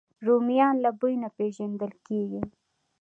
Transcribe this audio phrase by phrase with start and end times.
[0.25, 2.41] رومیان له بوی نه پېژندل کېږي